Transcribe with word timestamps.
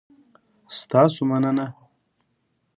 ستاسو 0.79 1.21
مننه؟ 1.29 1.67